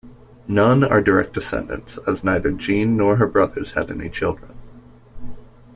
None 0.47 0.83
are 0.83 0.99
direct 0.99 1.33
descendants, 1.33 1.99
as 2.07 2.23
neither 2.23 2.51
Jean 2.51 2.97
nor 2.97 3.17
her 3.17 3.27
brothers 3.27 3.73
had 3.73 3.91
any 3.91 4.09
children. 4.09 4.53